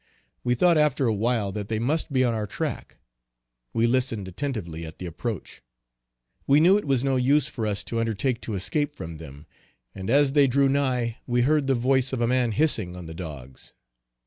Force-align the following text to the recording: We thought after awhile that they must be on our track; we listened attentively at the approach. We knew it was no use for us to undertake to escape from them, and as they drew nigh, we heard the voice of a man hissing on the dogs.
We 0.43 0.55
thought 0.55 0.79
after 0.79 1.05
awhile 1.05 1.51
that 1.51 1.69
they 1.69 1.77
must 1.77 2.11
be 2.11 2.23
on 2.23 2.33
our 2.33 2.47
track; 2.47 2.97
we 3.71 3.85
listened 3.85 4.27
attentively 4.27 4.83
at 4.83 4.97
the 4.97 5.05
approach. 5.05 5.61
We 6.47 6.59
knew 6.59 6.75
it 6.75 6.85
was 6.87 7.03
no 7.03 7.17
use 7.17 7.47
for 7.47 7.67
us 7.67 7.83
to 7.83 7.99
undertake 7.99 8.41
to 8.41 8.55
escape 8.55 8.95
from 8.95 9.17
them, 9.17 9.45
and 9.93 10.09
as 10.09 10.33
they 10.33 10.47
drew 10.47 10.67
nigh, 10.69 11.17
we 11.27 11.41
heard 11.41 11.67
the 11.67 11.75
voice 11.75 12.13
of 12.13 12.19
a 12.19 12.25
man 12.25 12.53
hissing 12.53 12.95
on 12.95 13.05
the 13.05 13.13
dogs. 13.13 13.75